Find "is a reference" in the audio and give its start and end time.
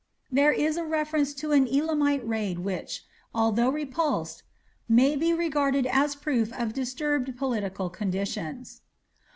0.51-1.31